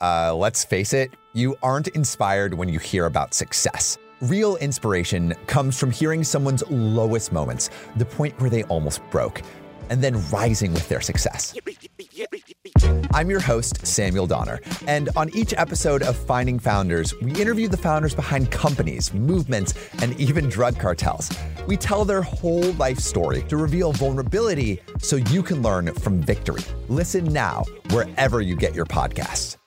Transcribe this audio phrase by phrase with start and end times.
[0.00, 3.98] Uh, let's face it, you aren't inspired when you hear about success.
[4.22, 9.42] Real inspiration comes from hearing someone's lowest moments, the point where they almost broke,
[9.90, 11.54] and then rising with their success.
[13.12, 17.76] I'm your host, Samuel Donner, and on each episode of Finding Founders, we interview the
[17.76, 21.30] founders behind companies, movements, and even drug cartels.
[21.66, 26.62] We tell their whole life story to reveal vulnerability so you can learn from victory.
[26.88, 29.59] Listen now, wherever you get your podcasts.